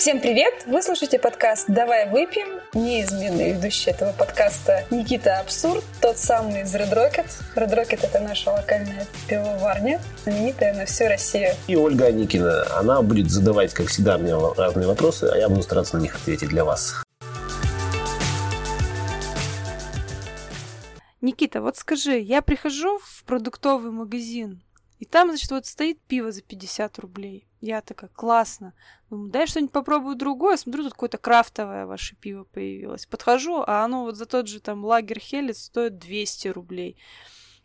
[0.00, 0.64] Всем привет!
[0.64, 2.58] Вы слушаете подкаст «Давай выпьем».
[2.72, 7.26] Неизменный ведущий этого подкаста Никита Абсурд, тот самый из Red Rocket.
[7.54, 11.52] Red Rocket— это наша локальная пивоварня, знаменитая на всю Россию.
[11.66, 12.64] И Ольга Аникина.
[12.78, 16.48] Она будет задавать, как всегда, мне разные вопросы, а я буду стараться на них ответить
[16.48, 17.04] для вас.
[21.20, 24.62] Никита, вот скажи, я прихожу в продуктовый магазин,
[24.98, 27.49] и там, значит, вот стоит пиво за 50 рублей.
[27.60, 28.72] Я такая, классно.
[29.10, 30.56] Думаю, дай что-нибудь попробую другое.
[30.56, 33.06] Смотрю, тут какое-то крафтовое ваше пиво появилось.
[33.06, 36.96] Подхожу, а оно вот за тот же там лагер Хелес стоит 200 рублей.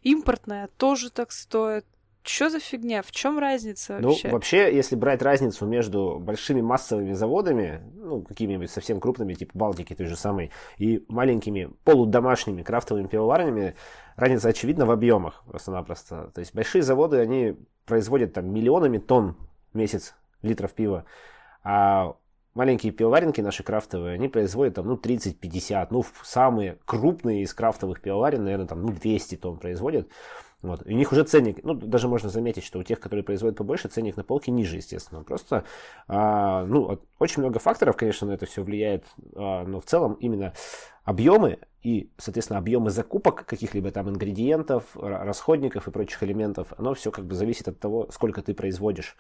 [0.03, 1.85] Импортное тоже так стоит.
[2.23, 3.03] Что за фигня?
[3.03, 4.27] В чем разница ну, вообще?
[4.27, 9.93] Ну, вообще, если брать разницу между большими массовыми заводами, ну, какими-нибудь совсем крупными, типа Балтики
[9.93, 13.75] той же самой, и маленькими полудомашними крафтовыми пивоварнями,
[14.15, 16.31] разница очевидна в объемах просто-напросто.
[16.33, 19.37] То есть большие заводы, они производят там миллионами тонн
[19.75, 21.05] месяц литров пива,
[21.63, 22.15] а
[22.53, 28.43] маленькие пивоваренки наши крафтовые, они производят там, ну, 30-50, ну, самые крупные из крафтовых пивоварен,
[28.43, 30.09] наверное, там, ну, 200 тонн производят.
[30.61, 30.85] Вот.
[30.85, 34.17] У них уже ценник, ну, даже можно заметить, что у тех, которые производят побольше, ценник
[34.17, 35.23] на полке ниже, естественно.
[35.23, 35.63] Просто,
[36.07, 40.53] а, ну, очень много факторов, конечно, на это все влияет, а, но в целом именно
[41.03, 47.25] объемы и, соответственно, объемы закупок каких-либо там ингредиентов, расходников и прочих элементов, оно все как
[47.25, 49.15] бы зависит от того, сколько ты производишь.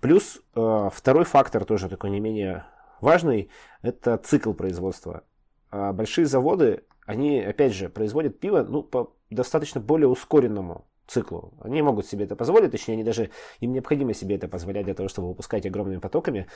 [0.00, 2.66] Плюс а, второй фактор тоже такой не менее
[3.00, 3.50] важный,
[3.82, 5.24] это цикл производства.
[5.70, 11.52] А большие заводы, они, опять же, производят пиво, ну, по достаточно более ускоренному циклу.
[11.60, 15.08] Они могут себе это позволить, точнее, они даже, им необходимо себе это позволять для того,
[15.08, 16.46] чтобы выпускать огромными потоками,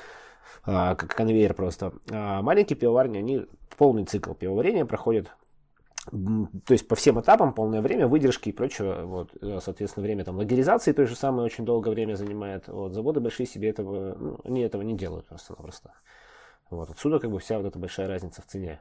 [0.64, 1.92] а, как конвейер просто.
[2.10, 5.30] А маленькие пивоварни, они полный цикл пивоварения проходят,
[6.10, 10.36] то есть по всем этапам, полное время, выдержки и прочего, вот, э, соответственно, время там
[10.36, 12.68] лагеризации то же самое очень долгое время занимает.
[12.68, 15.92] Вот, заводы большие себе этого, ну, они этого не делают просто-напросто.
[16.70, 18.80] Вот, отсюда как бы вся вот эта большая разница в цене.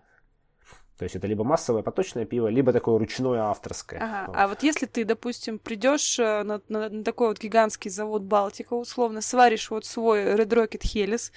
[0.98, 4.00] То есть это либо массовое поточное пиво, либо такое ручное авторское.
[4.02, 4.24] Ага.
[4.28, 4.36] Вот.
[4.36, 8.74] А вот если ты, допустим, придешь э, на, на, на такой вот гигантский завод Балтика,
[8.74, 11.32] условно, сваришь вот свой Red Rocket Helles,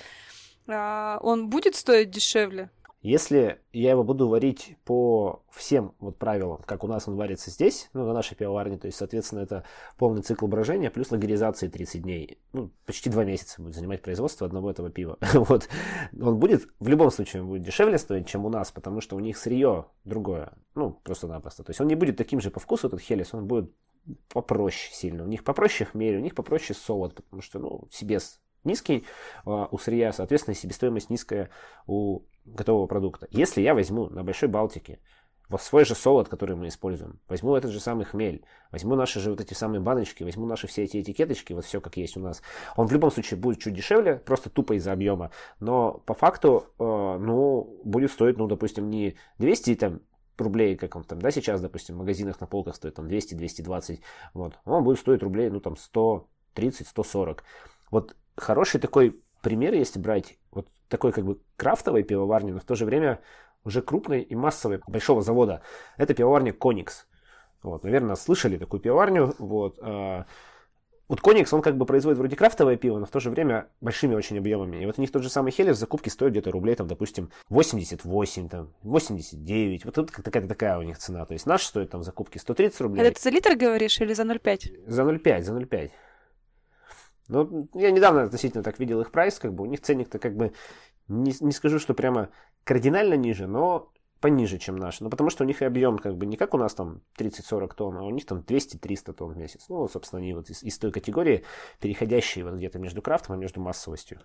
[0.67, 2.71] а, он будет стоить дешевле?
[3.03, 7.89] Если я его буду варить по всем вот правилам, как у нас он варится здесь,
[7.95, 9.65] ну, на нашей пивоварне, то есть, соответственно, это
[9.97, 12.39] полный цикл брожения плюс лагеризации 30 дней.
[12.53, 15.17] Ну, почти два месяца будет занимать производство одного этого пива.
[15.33, 15.69] вот.
[16.21, 19.21] Он будет, в любом случае, он будет дешевле стоить, чем у нас, потому что у
[19.21, 20.53] них сырье другое.
[20.75, 21.65] Ну, просто-напросто.
[21.65, 23.73] То есть, он не будет таким же по вкусу, этот Хелес, он будет
[24.29, 25.25] попроще сильно.
[25.25, 28.19] У них попроще хмель, у них попроще солод, потому что, ну, себе
[28.65, 29.07] низкий
[29.45, 31.51] а, у сырья, соответственно, себестоимость низкая
[31.87, 33.29] у готового продукта.
[33.31, 34.99] Если я возьму на Большой Балтике
[35.51, 39.31] вот свой же солод, который мы используем, возьму этот же самый хмель, возьму наши же
[39.31, 42.41] вот эти самые баночки, возьму наши все эти этикеточки, вот все как есть у нас,
[42.77, 46.85] он в любом случае будет чуть дешевле, просто тупо из-за объема, но по факту, э,
[46.85, 50.01] ну, будет стоить, ну, допустим, не 200 там,
[50.39, 53.99] рублей, как он там, да, сейчас, допустим, в магазинах на полках стоит там 200-220,
[54.35, 55.75] вот, он будет стоить рублей, ну, там,
[56.55, 57.41] 130-140.
[57.91, 62.75] Вот хороший такой пример, если брать, вот такой как бы крафтовой пивоварни, но в то
[62.75, 63.21] же время
[63.65, 65.63] уже крупной и массовой большого завода.
[65.97, 67.07] Это пивоварня Коникс.
[67.63, 69.35] Вот, наверное, слышали такую пивоварню.
[69.39, 70.25] Вот, а,
[71.09, 74.15] вот Коникс, он как бы производит вроде крафтовое пиво, но в то же время большими
[74.15, 74.83] очень объемами.
[74.83, 78.49] И вот у них тот же самый Хелес закупки стоит где-то рублей, там, допустим, 88,
[78.49, 79.85] там, 89.
[79.85, 81.27] Вот тут какая-то такая у них цена.
[81.27, 83.03] То есть наш стоит там закупки 130 рублей.
[83.05, 84.89] Это ты за литр говоришь или за 0,5?
[84.89, 85.91] За 0,5, за 0,5.
[87.31, 90.53] Ну, я недавно относительно так видел их прайс, как бы у них ценник-то как бы,
[91.09, 92.29] не, не скажу, что прямо
[92.65, 95.01] кардинально ниже, но пониже, чем наш.
[95.01, 97.75] Ну, потому что у них и объем как бы не как у нас там 30-40
[97.75, 99.67] тонн, а у них там 200-300 тонн в месяц.
[99.69, 101.45] Ну, собственно, они вот из, из той категории,
[101.81, 104.21] переходящие вот где-то между крафтом и между массовостью.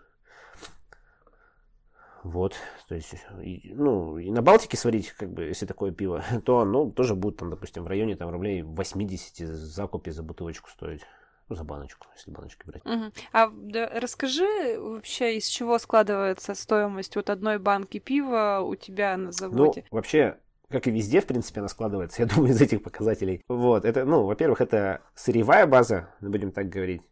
[2.24, 2.56] Вот,
[2.88, 6.92] то есть, и, ну, и на Балтике сварить, как бы, если такое пиво, то, ну,
[6.92, 11.02] тоже будет там, допустим, в районе там рублей 80 закупе за бутылочку стоить.
[11.48, 12.84] Ну, за баночку, если баночки брать.
[12.86, 13.12] Угу.
[13.32, 19.32] А да, расскажи вообще, из чего складывается стоимость вот одной банки пива у тебя на
[19.32, 19.86] заводе?
[19.92, 20.40] Ну, вообще,
[20.70, 23.44] как и везде, в принципе, она складывается, я думаю, из этих показателей.
[23.48, 27.04] Вот, это, ну, во-первых, это сырьевая база, будем так говорить.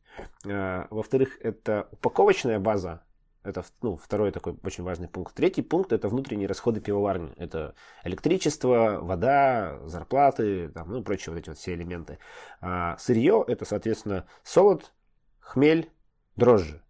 [0.47, 3.03] А, во-вторых, это упаковочная база,
[3.43, 5.35] это ну, второй такой очень важный пункт.
[5.35, 7.33] Третий пункт– это внутренние расходы пивоварни.
[7.37, 12.19] Это электричество, вода, зарплаты, там, ну, прочие вот эти вот все элементы.
[12.61, 14.93] А сырье– это, соответственно, солод,
[15.39, 15.91] хмель,
[16.35, 16.81] дрожжи.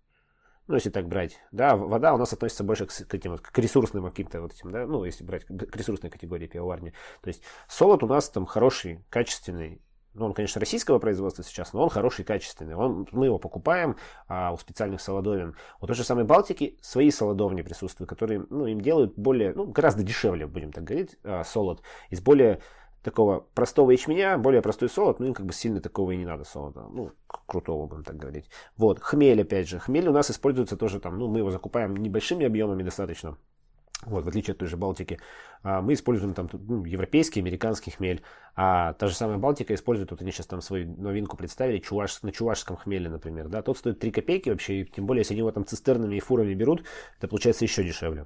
[0.67, 3.57] Ну, если так брать, да, вода у нас относится больше к, к этим вот, к
[3.59, 6.93] ресурсным каким-то вот этим, да, ну, если брать к ресурсной категории пивоварни.
[7.21, 9.81] То есть солод у нас там хороший, качественный,
[10.13, 12.75] ну, он, конечно, российского производства сейчас, но он хороший, качественный.
[12.75, 15.55] Он, мы его покупаем а, у специальных солодовин.
[15.81, 20.03] У той же самой Балтики свои солодовни присутствуют, которые ну, им делают более, ну, гораздо
[20.03, 21.81] дешевле, будем так говорить, а, солод.
[22.09, 22.59] Из более
[23.01, 26.43] такого простого ячменя, более простой солод, ну, им как бы сильно такого и не надо
[26.43, 28.49] солода, ну, крутого, будем так говорить.
[28.77, 32.45] Вот, хмель, опять же, хмель у нас используется тоже там, ну, мы его закупаем небольшими
[32.45, 33.37] объемами достаточно,
[34.05, 35.19] вот, в отличие от той же Балтики,
[35.63, 38.21] а, мы используем там ну, европейский, американский хмель,
[38.55, 42.31] а та же самая Балтика использует, вот они сейчас там свою новинку представили, чуваш, на
[42.31, 45.51] чувашском хмеле, например, да, тот стоит 3 копейки вообще, и тем более, если они его
[45.51, 46.83] там цистернами и фурами берут,
[47.17, 48.25] это получается еще дешевле.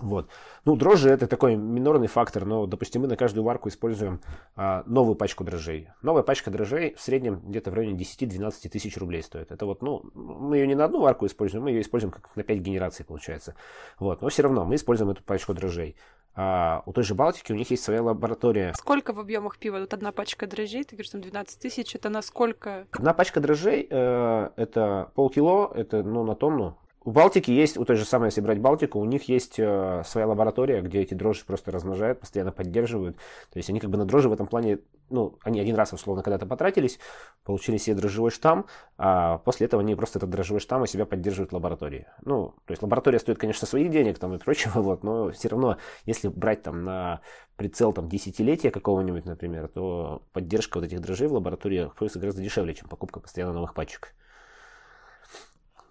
[0.00, 0.28] Вот.
[0.64, 4.20] Ну, дрожжи это такой минорный фактор, но, допустим, мы на каждую варку используем
[4.56, 5.88] а, новую пачку дрожжей.
[6.02, 9.52] Новая пачка дрожжей в среднем где-то в районе 10-12 тысяч рублей стоит.
[9.52, 12.42] Это вот, ну, мы ее не на одну варку используем, мы ее используем как на
[12.42, 13.54] 5 генераций, получается.
[13.98, 14.22] Вот.
[14.22, 15.96] Но все равно мы используем эту пачку дрожжей.
[16.34, 18.72] А у той же Балтики у них есть своя лаборатория.
[18.74, 19.80] Сколько в объемах пива?
[19.80, 22.86] Тут одна пачка дрожжей, ты говоришь, там 12 тысяч, это на сколько?
[22.92, 26.78] Одна пачка дрожжей э, это полкило, это ну, на тонну.
[27.02, 30.26] У Балтики есть, у той же самой, если брать Балтику, у них есть э, своя
[30.26, 33.16] лаборатория, где эти дрожжи просто размножают, постоянно поддерживают.
[33.50, 36.22] То есть они как бы на дрожжи в этом плане, ну, они один раз условно
[36.22, 36.98] когда-то потратились,
[37.42, 38.66] получили себе дрожжевой штамм,
[38.98, 42.06] а после этого они просто этот дрожжевой штамм у себя поддерживают в лаборатории.
[42.22, 45.78] Ну, то есть лаборатория стоит, конечно, своих денег там и прочего, вот, но все равно,
[46.04, 47.22] если брать там на
[47.56, 52.74] прицел там десятилетия какого-нибудь, например, то поддержка вот этих дрожжей в лаборатории обходится гораздо дешевле,
[52.74, 54.12] чем покупка постоянно новых пачек.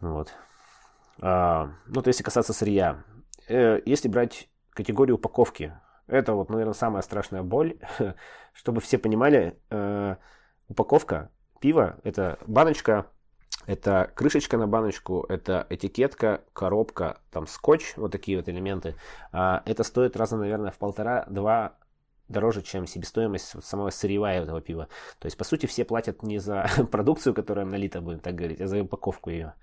[0.02, 0.36] Вот.
[1.22, 3.04] А, ну, то если касаться сырья.
[3.48, 5.74] Э, если брать категорию упаковки,
[6.08, 7.78] это вот, наверное, самая страшная боль.
[8.54, 10.16] Чтобы все понимали, э,
[10.68, 13.08] упаковка пива– это баночка,
[13.66, 18.96] это крышечка на баночку, это этикетка, коробка, там скотч, вот такие вот элементы.
[19.32, 21.78] А, это стоит раза, наверное, в полтора-два
[22.28, 24.88] дороже, чем себестоимость самого сырьевая этого пива.
[25.20, 28.68] То есть, по сути, все платят не за продукцию, которая налита, будем так говорить, а
[28.68, 29.54] за упаковку ее.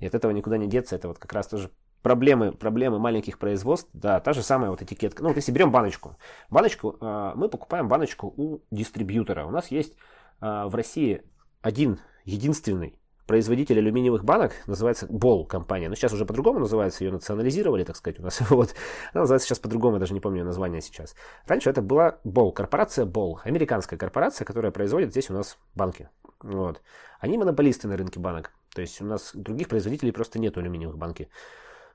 [0.00, 0.96] И от этого никуда не деться.
[0.96, 1.70] Это вот как раз тоже
[2.02, 5.22] проблемы, проблемы маленьких производств, да, та же самая вот этикетка.
[5.22, 6.16] Ну, вот если берем баночку.
[6.48, 9.44] Баночку, э, мы покупаем баночку у дистрибьютора.
[9.46, 9.94] У нас есть
[10.40, 11.22] э, в России
[11.60, 15.88] один единственный производитель алюминиевых банок, называется Бол компания.
[15.88, 18.40] Но сейчас уже по-другому называется, ее национализировали, так сказать, у нас.
[18.50, 18.74] Вот.
[19.12, 21.14] Она называется сейчас по-другому, я даже не помню название сейчас.
[21.46, 26.08] Раньше это была Бол, корпорация Бол, американская корпорация, которая производит здесь у нас банки.
[26.42, 26.82] Вот.
[27.20, 28.52] Они монополисты на рынке банок.
[28.74, 31.28] То есть у нас других производителей просто нет алюминиевых банки.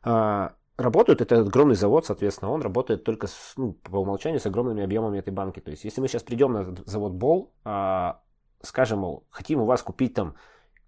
[0.04, 4.84] А, работают, это огромный завод, соответственно, он работает только с, ну, по умолчанию с огромными
[4.84, 5.60] объемами этой банки.
[5.60, 8.22] То есть если мы сейчас придем на завод Бол, а,
[8.62, 10.36] скажем, мол, хотим у вас купить там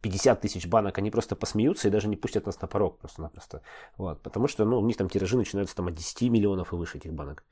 [0.01, 3.61] 50 тысяч банок, они просто посмеются и даже не пустят нас на порог просто-напросто.
[3.97, 6.97] Вот, потому что ну, у них там тиражи начинаются там, от 10 миллионов и выше
[6.97, 7.43] этих банок.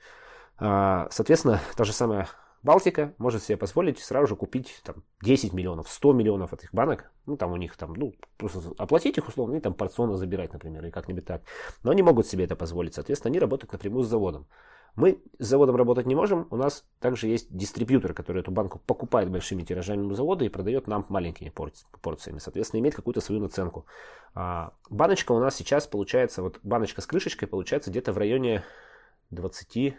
[0.57, 2.27] А, соответственно, та же самая
[2.65, 7.11] Балтика может себе позволить сразу же купить там, 10 миллионов, 100 миллионов этих банок.
[7.27, 10.83] Ну, там у них там, ну, просто оплатить их условно и там порционно забирать, например,
[10.83, 11.43] или как-нибудь так.
[11.83, 12.95] Но они могут себе это позволить.
[12.95, 14.47] Соответственно, они работают напрямую с заводом.
[14.95, 16.47] Мы с заводом работать не можем.
[16.49, 20.87] У нас также есть дистрибьютор, который эту банку покупает большими тиражами у завода и продает
[20.87, 21.53] нам маленькими
[22.01, 22.39] порциями.
[22.39, 23.85] Соответственно, имеет какую-то свою наценку.
[24.33, 28.63] А, баночка у нас сейчас получается, вот баночка с крышечкой получается где-то в районе
[29.29, 29.95] 20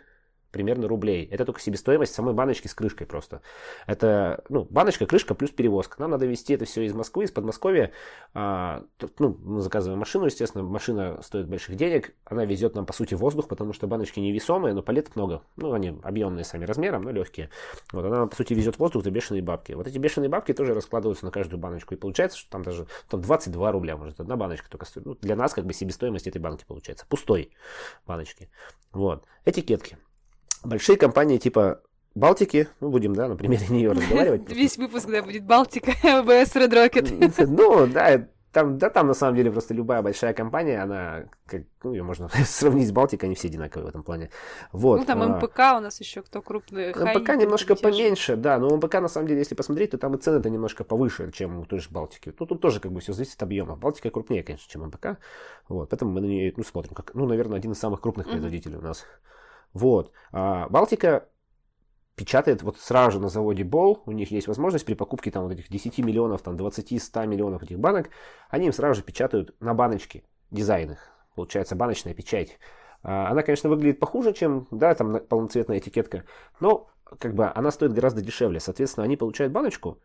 [0.57, 1.29] примерно рублей.
[1.31, 3.43] Это только себестоимость самой баночки с крышкой просто.
[3.87, 6.01] Это, ну, баночка, крышка плюс перевозка.
[6.01, 7.93] Нам надо везти это все из Москвы, из Подмосковья.
[8.33, 8.85] А,
[9.19, 12.15] ну, мы заказываем машину, естественно, машина стоит больших денег.
[12.25, 15.43] Она везет нам, по сути, воздух, потому что баночки невесомые, но палеток много.
[15.57, 17.51] Ну, они объемные сами размером, но легкие.
[17.93, 19.73] Вот, она, по сути, везет воздух за бешеные бабки.
[19.73, 21.93] Вот эти бешеные бабки тоже раскладываются на каждую баночку.
[21.93, 25.05] И получается, что там даже там 22 рубля, может, одна баночка только стоит.
[25.05, 27.05] Ну, для нас, как бы, себестоимость этой банки получается.
[27.07, 27.51] Пустой
[28.07, 28.49] баночки.
[28.93, 29.25] Вот.
[29.45, 29.99] Этикетки.
[30.65, 31.81] Большие компании типа
[32.15, 34.49] Балтики, ну, будем, да, на примере нее разговаривать.
[34.51, 37.47] Весь выпуск, да, будет Балтика, АБС, Red Rocket.
[37.47, 41.93] Ну, да, там, да, там на самом деле просто любая большая компания, она, как, ну,
[41.93, 44.31] ее можно сравнить с Балтикой, они все одинаковые в этом плане.
[44.73, 45.01] Вот.
[45.01, 46.89] Ну, там а, МПК у нас еще кто крупный.
[46.89, 50.49] МПК немножко поменьше, да, но МПК, на самом деле, если посмотреть, то там и цены-то
[50.49, 52.33] немножко повыше, чем у той же Балтики.
[52.39, 53.77] Ну, тут тоже как бы все зависит от объема.
[53.77, 55.19] Балтика крупнее, конечно, чем МПК.
[55.69, 58.77] Вот, поэтому мы на нее, ну, смотрим, как, ну, наверное, один из самых крупных производителей
[58.77, 59.05] у нас.
[59.77, 60.11] Вот.
[60.33, 61.29] А Балтика
[62.15, 65.53] печатает вот сразу же на заводе Бол, у них есть возможность при покупке там вот
[65.53, 68.09] этих 10 миллионов, там 20-100 миллионов этих банок,
[68.49, 71.11] они им сразу же печатают на баночке дизайн их.
[71.35, 72.59] Получается баночная печать.
[73.03, 76.25] А, она, конечно, выглядит похуже, чем, да, там полноцветная этикетка,
[76.59, 76.89] но
[77.21, 78.61] как бы она стоит гораздо дешевле.
[78.61, 79.99] Соответственно, они получают баночку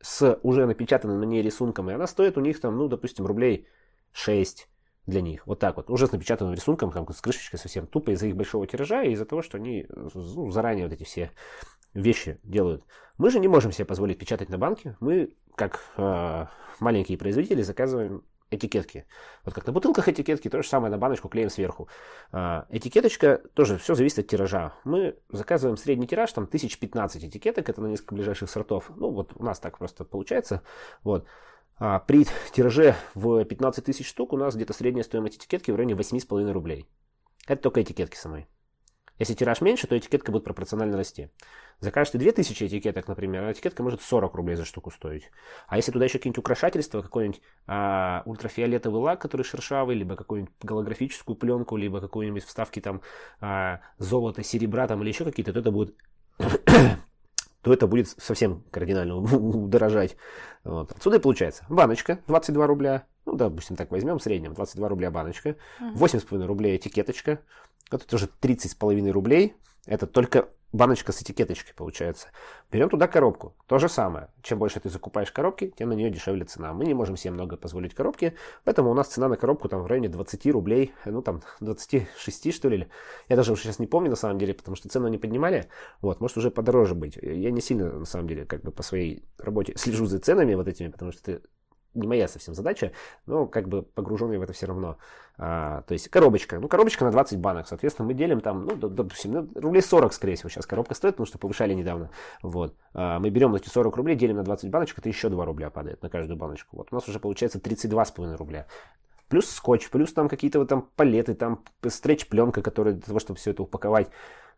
[0.00, 3.66] с уже напечатанным на ней рисунком, и она стоит у них там, ну, допустим, рублей
[4.12, 4.68] 6
[5.08, 5.46] для них.
[5.46, 5.90] Вот так вот.
[5.90, 9.24] Уже с напечатанным рисунком, там, с крышечкой совсем тупо из-за их большого тиража и из-за
[9.24, 11.32] того, что они ну, заранее вот эти все
[11.94, 12.84] вещи делают.
[13.16, 14.96] Мы же не можем себе позволить печатать на банке.
[15.00, 16.46] Мы, как э,
[16.80, 19.06] маленькие производители, заказываем этикетки.
[19.44, 21.88] Вот как на бутылках этикетки, то же самое на баночку клеим сверху.
[22.32, 24.74] А, этикеточка тоже все зависит от тиража.
[24.84, 28.90] Мы заказываем средний тираж, там 1015 этикеток, это на несколько ближайших сортов.
[28.96, 30.62] Ну вот у нас так просто получается.
[31.02, 31.26] Вот.
[31.78, 35.94] А при тираже в 15 тысяч штук у нас где-то средняя стоимость этикетки в районе
[35.94, 36.88] 8,5 рублей.
[37.46, 38.48] Это только этикетки самой.
[39.18, 41.30] Если тираж меньше, то этикетка будет пропорционально расти.
[41.80, 45.30] Закажешь ты 2000 этикеток, например, этикетка может 40 рублей за штуку стоить.
[45.66, 51.36] А если туда еще какие-нибудь украшательства, какой-нибудь а, ультрафиолетовый лак, который шершавый, либо какую-нибудь голографическую
[51.36, 53.00] пленку, либо какую-нибудь вставки там
[53.40, 55.96] а, золота, серебра там или еще какие-то, то это будет
[57.62, 60.16] то это будет совсем кардинально удорожать.
[60.64, 60.92] Вот.
[60.92, 61.64] Отсюда и получается.
[61.68, 63.06] Баночка 22 рубля.
[63.26, 64.54] Ну, допустим, так возьмем в среднем.
[64.54, 65.56] 22 рубля баночка.
[65.80, 67.40] 8,5 рублей этикеточка.
[67.90, 69.56] Это тоже 30,5 рублей.
[69.86, 72.28] Это только баночка с этикеточкой получается.
[72.70, 73.54] Берем туда коробку.
[73.66, 74.28] То же самое.
[74.42, 76.72] Чем больше ты закупаешь коробки, тем на нее дешевле цена.
[76.72, 78.34] Мы не можем себе много позволить коробки,
[78.64, 82.68] поэтому у нас цена на коробку там в районе 20 рублей, ну там 26 что
[82.68, 82.88] ли.
[83.28, 85.68] Я даже уже сейчас не помню на самом деле, потому что цену не поднимали.
[86.00, 87.16] Вот, может уже подороже быть.
[87.16, 90.68] Я не сильно на самом деле как бы по своей работе слежу за ценами вот
[90.68, 91.42] этими, потому что ты
[91.94, 92.92] не моя совсем задача,
[93.26, 94.96] но как бы погруженный в это все равно.
[95.36, 99.32] А, то есть коробочка, ну коробочка на 20 банок, соответственно, мы делим там, ну, допустим,
[99.32, 102.10] ну, рублей 40, скорее всего, сейчас коробка стоит, потому что повышали недавно.
[102.42, 102.74] Вот.
[102.94, 106.02] А, мы берем эти 40 рублей, делим на 20 баночек, это еще 2 рубля падает
[106.02, 106.76] на каждую баночку.
[106.76, 108.66] Вот у нас уже получается 32,5 рубля.
[109.28, 113.50] Плюс скотч, плюс там какие-то вот там палеты, там стретч-пленка, которая для того, чтобы все
[113.50, 114.08] это упаковать.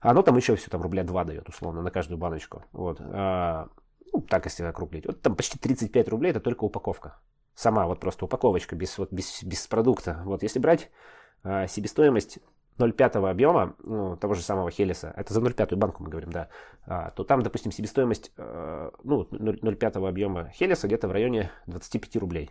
[0.00, 2.62] Оно там еще все там рубля 2 дает, условно, на каждую баночку.
[2.72, 2.98] Вот.
[3.00, 3.68] А,
[4.12, 5.06] ну, так, если округлить.
[5.06, 7.20] Вот там почти 35 рублей, это только упаковка.
[7.54, 10.22] Сама вот просто упаковочка, без, вот, без, без продукта.
[10.24, 10.90] Вот если брать
[11.44, 12.38] э, себестоимость
[12.78, 16.48] 0,5 объема, ну, того же самого Хелиса, это за 0,5 банку мы говорим, да,
[16.86, 22.50] а, то там, допустим, себестоимость э, ну, 0,5 объема Хелиса где-то в районе 25 рублей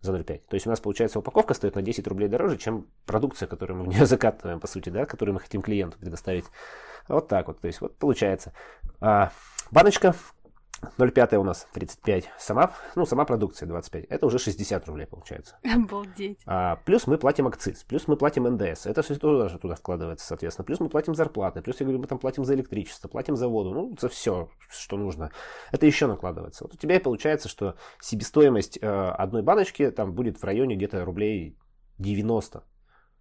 [0.00, 0.42] за 0,5.
[0.48, 3.84] То есть у нас, получается, упаковка стоит на 10 рублей дороже, чем продукция, которую мы
[3.84, 6.46] в нее закатываем, по сути, да, которую мы хотим клиенту предоставить.
[7.08, 7.60] Вот так вот.
[7.60, 8.52] То есть вот получается.
[9.00, 9.30] А,
[9.70, 10.14] баночка
[10.98, 12.30] 0,5 у нас 35.
[12.38, 14.04] Сама, ну, сама продукция 25.
[14.04, 15.58] Это уже 60 рублей получается.
[15.64, 16.38] Обалдеть.
[16.46, 18.86] А, плюс мы платим акциз, плюс мы платим НДС.
[18.86, 20.64] Это все тоже туда вкладывается, соответственно.
[20.64, 23.72] Плюс мы платим зарплаты, плюс, я говорю, мы там платим за электричество, платим за воду,
[23.72, 25.30] ну, за все, что нужно.
[25.72, 26.64] Это еще накладывается.
[26.64, 31.04] Вот у тебя и получается, что себестоимость э, одной баночки там будет в районе где-то
[31.04, 31.56] рублей
[31.98, 32.62] 90.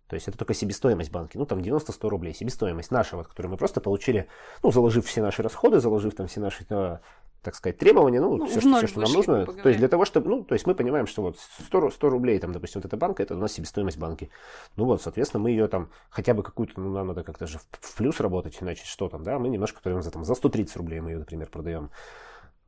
[0.08, 1.38] То есть это только себестоимость банки.
[1.38, 2.34] Ну, там 90-100 рублей.
[2.34, 4.28] Себестоимость наша, вот, которую мы просто получили,
[4.62, 6.98] ну, заложив все наши расходы, заложив там все наши э,
[7.46, 9.46] так сказать, требования, ну, ну все, что, все, что нам нужно.
[9.46, 12.40] То есть для того, чтобы, ну, то есть мы понимаем, что вот 100, 100 рублей,
[12.40, 14.32] там, допустим, вот эта банка, это у нас себестоимость банки.
[14.76, 17.96] Ну вот, соответственно, мы ее там хотя бы какую-то, ну, нам надо как-то же в
[17.96, 21.12] плюс работать, иначе что там, да, мы немножко продаем за, там, за 130 рублей мы
[21.12, 21.92] ее, например, продаем.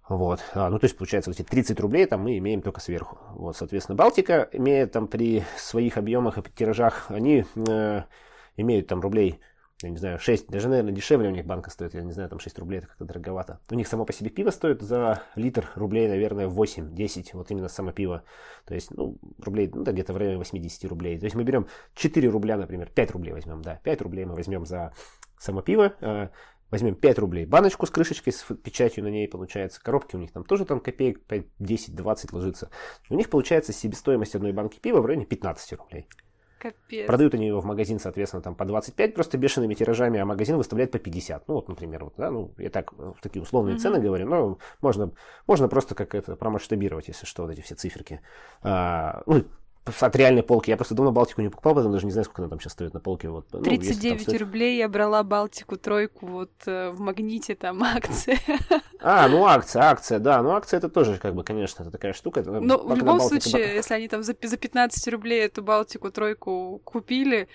[0.09, 0.39] Вот.
[0.53, 3.17] А, ну, то есть, получается, вот эти 30 рублей там мы имеем только сверху.
[3.33, 8.03] Вот, соответственно, Балтика имеет там при своих объемах и тиражах, они э,
[8.55, 9.41] имеют там рублей
[9.83, 12.39] я не знаю, 6, даже, наверное, дешевле у них банка стоит, я не знаю, там
[12.39, 13.59] 6 рублей, это как-то дороговато.
[13.69, 17.91] У них само по себе пиво стоит за литр рублей, наверное, 8-10, вот именно само
[17.91, 18.23] пиво.
[18.65, 21.19] То есть, ну, рублей, ну, да, где-то в районе 80 рублей.
[21.19, 24.65] То есть мы берем 4 рубля, например, 5 рублей возьмем, да, 5 рублей мы возьмем
[24.65, 24.93] за
[25.37, 26.31] само пиво, а,
[26.71, 29.81] возьмем 5 рублей баночку с крышечкой, с печатью на ней получается.
[29.81, 31.21] Коробки у них там тоже там копеек
[31.59, 32.69] 10-20 ложится.
[33.09, 36.07] У них получается себестоимость одной банки пива в районе 15 рублей.
[36.59, 37.05] Капец.
[37.05, 40.91] Продают они его в магазин, соответственно, там по 25 просто бешеными тиражами, а магазин выставляет
[40.91, 41.47] по 50.
[41.47, 43.79] Ну, вот, например, вот, да, ну, я так в такие условные mm-hmm.
[43.79, 45.12] цены говорю, но можно,
[45.45, 48.21] можно просто как это промасштабировать, если что, вот эти все циферки.
[48.63, 49.43] А, ну,
[50.00, 50.70] от реальной полки.
[50.70, 52.94] Я просто давно Балтику не покупал, потому даже не знаю, сколько она там сейчас стоит
[52.94, 53.29] на полке.
[53.29, 54.41] Вот, ну, 39 стоит...
[54.41, 58.39] рублей я брала Балтику тройку вот э, в Магните, там акция.
[59.00, 60.41] А, ну акция, акция, да.
[60.41, 62.41] Ну акция это тоже, как бы, конечно, это такая штука.
[62.41, 63.41] Это, Но в любом Балтика...
[63.41, 67.48] случае, если они там за, за 15 рублей эту Балтику тройку купили,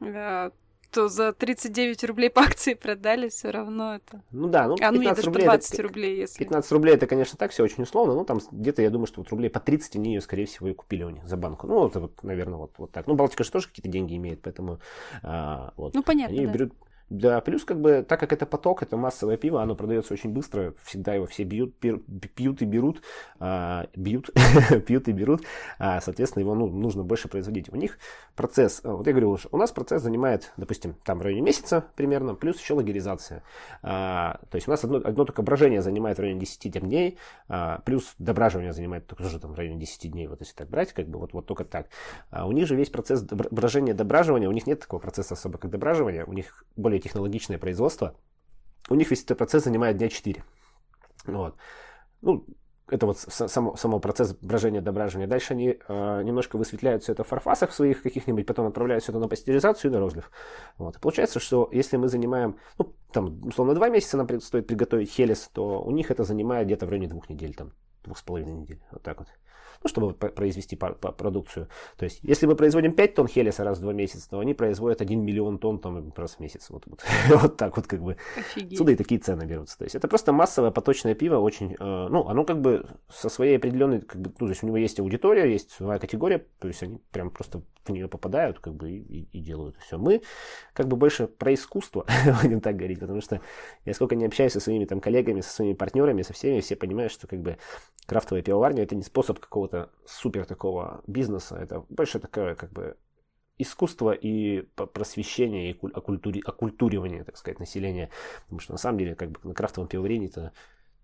[0.00, 0.50] э,
[0.90, 4.22] то за 39 рублей по акции продали, все равно это.
[4.30, 5.44] Ну да, ну 15 а, ну, нет, рублей.
[5.44, 6.38] 20 это, рублей, если.
[6.38, 8.14] 15 рублей это, конечно, так все очень условно.
[8.14, 10.74] Ну, там где-то, я думаю, что вот рублей по 30 они ее, скорее всего, и
[10.74, 11.66] купили у них за банку.
[11.66, 13.06] Ну, это вот, наверное, вот, вот так.
[13.06, 14.78] Ну, Балтика же тоже какие-то деньги имеет, поэтому
[15.22, 15.94] а, вот.
[15.94, 16.36] Ну, понятно.
[16.36, 16.52] Они да.
[16.52, 16.72] берут
[17.10, 20.74] да, плюс как бы, так как это поток, это массовое пиво, оно продается очень быстро,
[20.84, 23.02] всегда его все бьют, пьют и берут,
[23.40, 24.30] а, бьют,
[24.86, 25.42] пьют и берут,
[25.78, 27.72] а, соответственно, его ну, нужно больше производить.
[27.72, 27.98] У них
[28.36, 32.60] процесс, вот я говорю, у нас процесс занимает, допустим, там в районе месяца примерно, плюс
[32.60, 33.42] еще лагеризация.
[33.82, 37.80] А, то есть у нас одно, одно только брожение занимает в районе 10 дней, а,
[37.84, 41.18] плюс дображивание занимает тоже там в районе 10 дней, вот если так брать, как бы
[41.18, 41.86] вот, вот только так.
[42.30, 45.70] А у них же весь процесс брожения, дображивания, у них нет такого процесса особо, как
[45.70, 48.14] дображивание, у них более более технологичное производство.
[48.90, 50.42] у них весь этот процесс занимает дня 4.
[51.26, 51.54] Вот.
[52.22, 52.44] Ну,
[52.90, 55.28] это вот само, само процесс брожения, дображивания.
[55.28, 59.20] Дальше они э, немножко высветляют все это в фарфасах своих каких-нибудь, потом отправляют все это
[59.20, 60.30] на пастеризацию и на розлив.
[60.78, 60.96] Вот.
[60.96, 65.50] И получается, что если мы занимаем, ну, там, условно, два месяца нам стоит приготовить хелес,
[65.52, 67.72] то у них это занимает где-то в районе двух недель, там,
[68.04, 68.80] двух с половиной недель.
[68.90, 69.28] Вот так вот
[69.82, 71.68] ну, чтобы произвести продукцию.
[71.96, 75.00] То есть, если мы производим 5 тонн хелеса раз в 2 месяца, то они производят
[75.00, 76.70] 1 миллион тонн там, раз в месяц.
[76.70, 77.04] Вот, вот,
[77.42, 78.16] вот так вот как бы.
[78.36, 78.78] Офигеть.
[78.78, 79.78] Сюда и такие цены берутся.
[79.78, 83.56] То есть, это просто массовое поточное пиво, очень, э, ну, оно как бы со своей
[83.56, 86.82] определенной, как бы, ну, то есть, у него есть аудитория, есть своя категория, то есть,
[86.82, 89.98] они прям просто в нее попадают, как бы, и, и делают все.
[89.98, 90.22] Мы
[90.72, 92.06] как бы больше про искусство,
[92.42, 93.40] будем так говорить, потому что
[93.84, 97.12] я сколько не общаюсь со своими там коллегами, со своими партнерами, со всеми, все понимают,
[97.12, 97.58] что как бы
[98.06, 102.96] крафтовая пивоварня это не способ какого-то супер такого бизнеса, это больше такое как бы
[103.58, 108.10] искусство и просвещение, и оккультури, оккультуривание, так сказать, населения.
[108.44, 110.52] Потому что на самом деле как бы на крафтовом пивоварении-то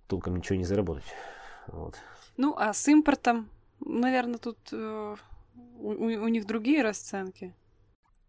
[0.06, 1.04] толком ничего не заработать.
[1.66, 1.96] Вот.
[2.36, 3.48] Ну, а с импортом,
[3.80, 5.16] наверное, тут э,
[5.78, 7.54] у, у них другие расценки.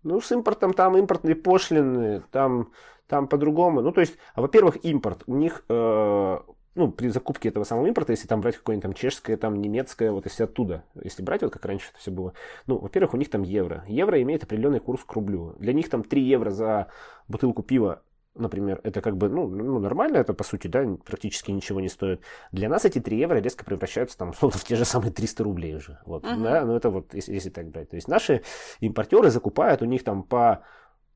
[0.03, 2.71] Ну, с импортом там импортные пошлины, там,
[3.07, 3.81] там по-другому.
[3.81, 5.23] Ну, то есть, а, во-первых, импорт.
[5.25, 6.37] У них, э,
[6.75, 10.25] ну, при закупке этого самого импорта, если там брать какое-нибудь там чешское, там немецкое, вот
[10.25, 12.33] если оттуда, если брать, вот как раньше это все было,
[12.67, 13.83] ну, во-первых, у них там евро.
[13.87, 15.55] Евро имеет определенный курс к рублю.
[15.57, 16.87] Для них там 3 евро за
[17.27, 18.03] бутылку пива
[18.35, 22.21] например, это как бы, ну, ну, нормально, это по сути, да, практически ничего не стоит.
[22.51, 25.75] Для нас эти 3 евро резко превращаются там, условно, в те же самые 300 рублей
[25.75, 25.99] уже.
[26.05, 26.43] Вот, uh-huh.
[26.43, 27.89] да, ну это вот, если, если так брать.
[27.89, 28.43] То есть наши
[28.79, 30.63] импортеры закупают у них там по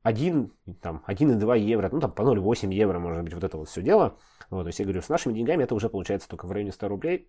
[0.02, 3.82] 1, там, 1,2 евро, ну там по 0,8 евро, может быть, вот это вот все
[3.82, 4.16] дело.
[4.48, 6.88] Вот, то есть я говорю, с нашими деньгами это уже получается только в районе 100
[6.88, 7.28] рублей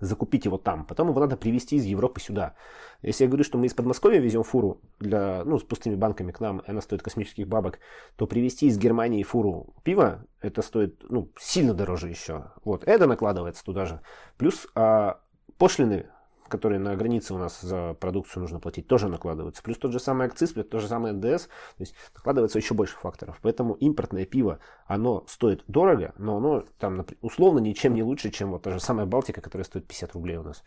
[0.00, 0.84] закупить его там.
[0.84, 2.54] Потом его надо привезти из Европы сюда.
[3.02, 6.40] Если я говорю, что мы из Подмосковья везем фуру для, ну, с пустыми банками к
[6.40, 7.78] нам, и она стоит космических бабок,
[8.16, 12.52] то привезти из Германии фуру пива, это стоит, ну, сильно дороже еще.
[12.64, 14.00] Вот, это накладывается туда же.
[14.36, 15.20] Плюс а,
[15.58, 16.06] пошлины
[16.50, 19.62] которые на границе у нас за продукцию нужно платить, тоже накладываются.
[19.62, 21.46] Плюс тот же самый акциз, плюс тот же самый НДС.
[21.46, 23.38] То есть накладывается еще больше факторов.
[23.42, 28.62] Поэтому импортное пиво, оно стоит дорого, но оно там условно ничем не лучше, чем вот
[28.62, 30.62] та же самая Балтика, которая стоит 50 рублей у нас.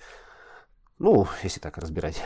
[0.97, 2.23] Ну, если так разбирать.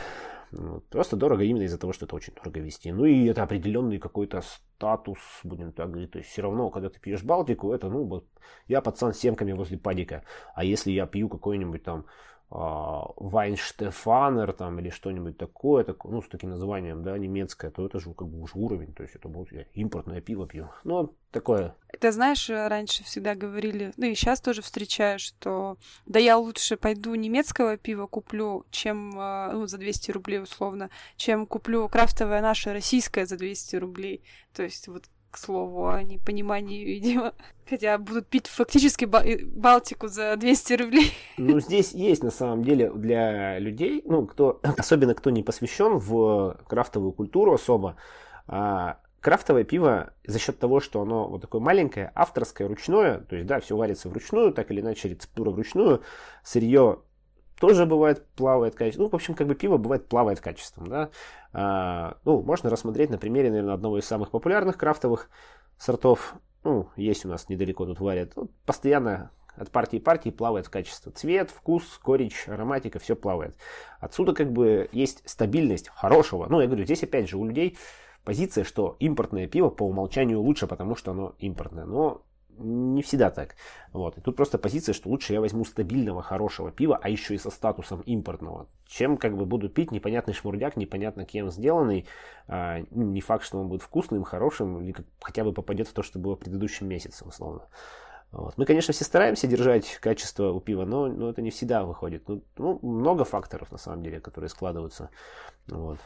[0.88, 2.90] Просто дорого именно из-за того, что это очень дорого вести.
[2.90, 6.12] Ну и это определенный какой-то статус, будем так говорить.
[6.12, 8.24] То есть все равно, когда ты пьешь Балтику, это, ну,
[8.66, 10.24] я пацан с семками возле падика.
[10.54, 12.06] А если я пью какой-нибудь там
[12.50, 18.14] Вайнштефанер там или что-нибудь такое, так, ну, с таким названием, да, немецкое, то это же
[18.14, 20.70] как бы уже уровень, то есть это будет я импортное пиво пью.
[20.84, 21.74] Ну, такое.
[22.00, 27.14] Ты знаешь, раньше всегда говорили, ну и сейчас тоже встречаю, что да я лучше пойду
[27.14, 33.26] немецкого пива куплю, чем, а, ну, за 200 рублей условно, чем куплю крафтовое наше российское
[33.26, 34.22] за 200 рублей.
[34.54, 37.34] То есть вот к слову, о непонимании, видимо.
[37.68, 41.12] Хотя будут пить фактически Балтику за 200 рублей.
[41.36, 46.58] Ну, здесь есть, на самом деле, для людей, ну, кто, особенно кто не посвящен в
[46.66, 47.96] крафтовую культуру особо,
[48.46, 53.46] а, крафтовое пиво за счет того, что оно вот такое маленькое, авторское, ручное, то есть,
[53.46, 56.02] да, все варится вручную, так или иначе рецептура вручную,
[56.42, 57.00] сырье
[57.60, 59.04] тоже бывает плавает качеством.
[59.04, 61.10] Ну, в общем, как бы пиво бывает плавает качеством, да.
[61.52, 65.30] А, ну, можно рассмотреть на примере, наверное, одного из самых популярных крафтовых
[65.76, 66.34] сортов.
[66.64, 68.32] Ну, есть у нас недалеко тут варят.
[68.36, 71.12] Вот, постоянно от партии партии плавает в качестве.
[71.12, 73.56] Цвет, вкус, горечь, ароматика, все плавает.
[74.00, 76.46] Отсюда как бы есть стабильность хорошего.
[76.48, 77.76] Ну, я говорю, здесь опять же у людей
[78.24, 81.86] позиция, что импортное пиво по умолчанию лучше, потому что оно импортное.
[81.86, 82.22] Но
[82.58, 83.56] не всегда так.
[83.92, 84.18] Вот.
[84.18, 87.50] И тут просто позиция, что лучше я возьму стабильного, хорошего пива, а еще и со
[87.50, 92.06] статусом импортного, чем как бы буду пить непонятный шмурдяк, непонятно кем сделанный.
[92.46, 96.18] А, не факт, что он будет вкусным, хорошим, или хотя бы попадет в то, что
[96.18, 97.62] было в предыдущем месяце, условно.
[98.30, 98.58] Вот.
[98.58, 102.28] Мы, конечно, все стараемся держать качество у пива, но, но это не всегда выходит.
[102.28, 105.08] Ну, ну, много факторов, на самом деле, которые складываются.
[105.66, 105.98] Вот.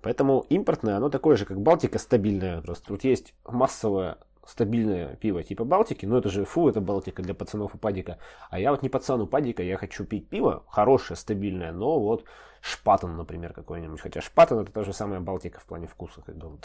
[0.00, 2.60] Поэтому импортное, оно такое же, как Балтика, стабильное.
[2.62, 7.34] Просто тут есть массовое стабильное пиво типа Балтики, ну это же фу, это Балтика для
[7.34, 8.18] пацанов у падика.
[8.50, 12.24] А я вот не пацан у падика, я хочу пить пиво хорошее, стабильное, но вот
[12.60, 14.00] Шпатон, например, какой-нибудь.
[14.00, 16.58] Хотя Шпатон это та же самая Балтика в плане вкуса, как бы.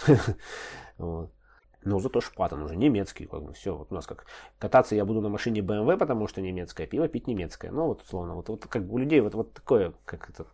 [0.98, 1.30] вот.
[1.84, 3.76] Но зато Шпатон уже немецкий, как бы все.
[3.76, 4.26] Вот у нас как
[4.60, 7.72] кататься я буду на машине BMW, потому что немецкое пиво, пить немецкое.
[7.72, 10.46] Ну вот условно, вот, вот как у людей вот, вот такое, как это,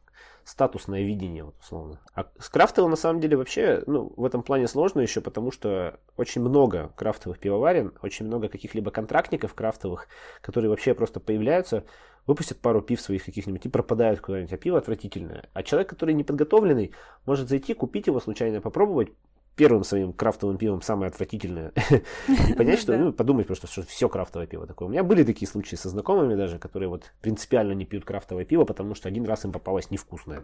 [0.43, 1.99] статусное видение, вот, условно.
[2.13, 5.99] А с крафтовым, на самом деле, вообще, ну, в этом плане сложно еще, потому что
[6.17, 10.07] очень много крафтовых пивоварен, очень много каких-либо контрактников крафтовых,
[10.41, 11.83] которые вообще просто появляются,
[12.27, 15.49] выпустят пару пив своих каких-нибудь и пропадают куда-нибудь, а пиво отвратительное.
[15.53, 16.93] А человек, который не подготовленный,
[17.25, 19.09] может зайти, купить его случайно, попробовать,
[19.55, 21.71] первым своим крафтовым пивом самое отвратительное.
[22.49, 24.87] И понять, что, ну, подумать просто, что все крафтовое пиво такое.
[24.87, 28.65] У меня были такие случаи со знакомыми даже, которые вот принципиально не пьют крафтовое пиво,
[28.65, 30.43] потому что один раз им попалось невкусное.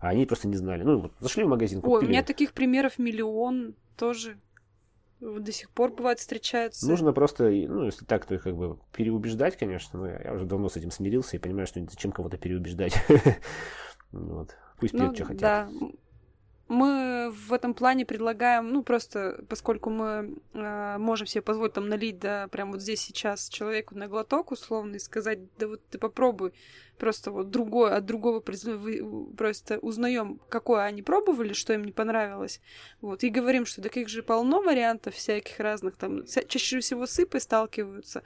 [0.00, 0.82] А они просто не знали.
[0.82, 1.96] Ну, вот зашли в магазин, купили.
[1.96, 4.38] Ой, у меня таких примеров миллион тоже
[5.20, 6.88] до сих пор бывает встречаются.
[6.88, 10.00] Нужно просто, ну, если так, то как бы переубеждать, конечно.
[10.00, 12.94] Но я уже давно с этим смирился и понимаю, что зачем кого-то переубеждать.
[14.12, 14.54] Вот.
[14.78, 15.70] Пусть пьют, ну, что хотят.
[16.72, 22.18] Мы в этом плане предлагаем, ну, просто поскольку мы э, можем себе позволить там налить,
[22.18, 26.54] да, прям вот здесь сейчас человеку на глоток условно и сказать, да вот ты попробуй,
[26.96, 32.62] просто вот другое, от другого просто узнаем, какое они пробовали, что им не понравилось,
[33.02, 38.22] вот, и говорим, что таких же полно вариантов всяких разных, там, чаще всего сыпы сталкиваются,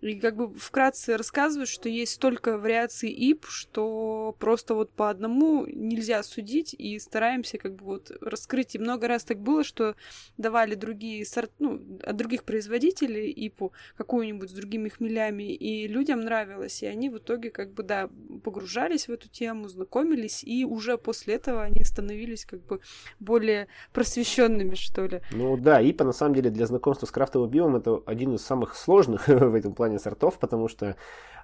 [0.00, 5.66] и как бы вкратце рассказывают, что есть столько вариаций ИП, что просто вот по одному
[5.66, 8.74] нельзя судить, и стараемся как бы вот раскрыть.
[8.74, 9.96] И много раз так было, что
[10.36, 16.82] давали другие сорт, ну, от других производителей ИПу какую-нибудь с другими хмелями, и людям нравилось,
[16.82, 18.08] и они в итоге как бы, да,
[18.44, 22.80] погружались в эту тему, знакомились, и уже после этого они становились как бы
[23.18, 25.22] более просвещенными, что ли.
[25.32, 28.76] Ну да, ИПа на самом деле для знакомства с крафтовым биом это один из самых
[28.76, 30.96] сложных в этом плане плане сортов, потому что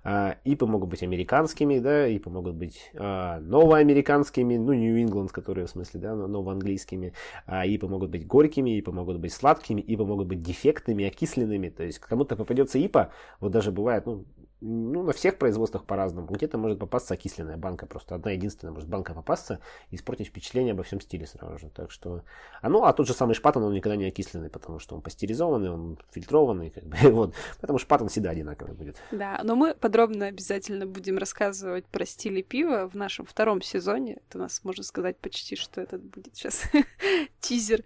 [0.04, 5.70] э, ипы могут быть американскими, да, ипы могут быть э, новоамериканскими, ну, Нью-Ингланд, которые в
[5.70, 7.12] смысле, да, новоанглийскими,
[7.46, 11.82] а ипы могут быть горькими, ипы могут быть сладкими, ипы могут быть дефектными, окисленными, то
[11.82, 14.24] есть кому-то попадется ипа, вот даже бывает, ну,
[14.64, 16.26] ну, на всех производствах по-разному.
[16.26, 20.82] Где-то может попасться окисленная банка, просто одна единственная может банка попасться и испортить впечатление обо
[20.82, 21.68] всем стиле сразу же.
[21.68, 22.22] Так что,
[22.62, 25.70] а ну, а тот же самый шпатон, он никогда не окисленный, потому что он пастеризованный,
[25.70, 27.34] он фильтрованный, как бы, вот.
[27.60, 28.96] Поэтому шпатон всегда одинаковый будет.
[29.10, 34.18] Да, но мы подробно обязательно будем рассказывать про стили пива в нашем втором сезоне.
[34.28, 36.62] Это у нас, можно сказать, почти что этот будет сейчас
[37.40, 37.84] тизер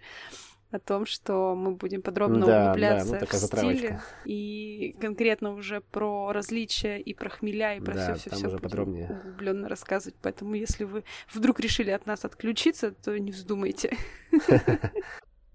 [0.71, 5.81] о том, что мы будем подробно да, углубляться да, ну, в стиле и конкретно уже
[5.81, 10.15] про различия и про хмеля и про да, все все все подробнее углубленно рассказывать.
[10.21, 11.03] Поэтому если вы
[11.33, 13.97] вдруг решили от нас отключиться, то не вздумайте.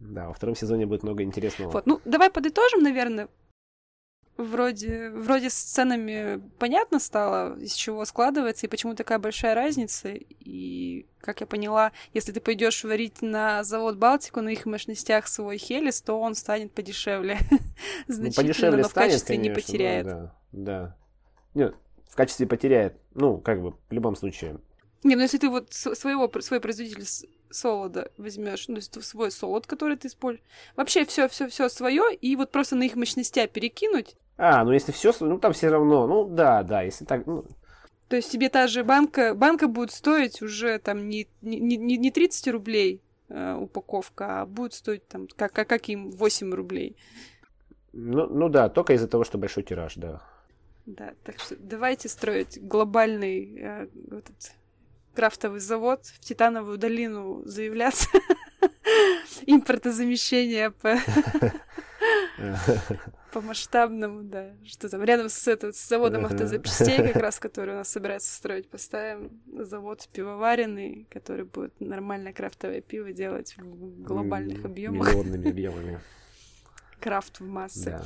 [0.01, 1.71] Да, во втором сезоне будет много интересного.
[1.71, 3.29] Вот, ну давай подытожим, наверное,
[4.37, 10.11] вроде, вроде с ценами понятно стало, из чего складывается и почему такая большая разница.
[10.13, 15.59] И, как я поняла, если ты пойдешь варить на завод Балтику на их мощностях свой
[15.59, 17.39] Хелис, то он станет подешевле.
[18.09, 20.07] Значительно, ну, подешевле но в качестве конечно, не потеряет.
[20.07, 20.97] Да, да.
[21.55, 21.75] Нет,
[22.09, 22.97] в качестве потеряет.
[23.15, 24.59] Ну, как бы, в любом случае.
[25.05, 27.05] Не, ну если ты вот своего, свой производитель
[27.51, 30.45] солода возьмешь, ну, свой солод, который ты используешь.
[30.77, 34.93] Вообще все, все, все свое, и вот просто на их мощностя перекинуть, а, ну если
[34.93, 37.45] все, ну там все равно, ну да, да, если так, ну...
[38.09, 42.11] То есть тебе та же банка, банка будет стоить уже там не, не, не, не
[42.11, 46.97] 30 рублей э, упаковка, а будет стоить там, как, как, как им, 8 рублей.
[47.93, 50.21] Ну, ну да, только из-за того, что большой тираж, да.
[50.87, 54.53] Да, так что давайте строить глобальный э, этот,
[55.15, 58.09] крафтовый завод в Титановую долину заявляться.
[59.47, 60.99] Импортозамещение по...
[63.35, 64.53] по масштабному, да.
[64.65, 68.69] Что там рядом с, это, с заводом автозапчастей, как раз, который у нас собирается строить,
[68.69, 75.09] поставим завод пивоваренный, который будет нормальное крафтовое пиво делать в глобальных объемах.
[75.09, 76.01] Миллионными объемами.
[77.01, 77.91] Крафт в массы.
[77.91, 78.05] Да.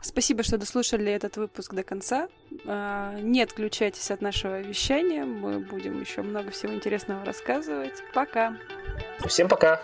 [0.00, 2.28] Спасибо, что дослушали этот выпуск до конца.
[2.66, 5.24] А, не отключайтесь от нашего вещания.
[5.24, 7.94] Мы будем еще много всего интересного рассказывать.
[8.14, 8.56] Пока.
[9.26, 9.82] Всем пока.